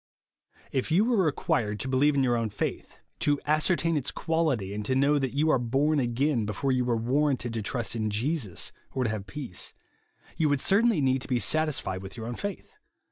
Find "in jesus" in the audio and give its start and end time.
7.95-8.71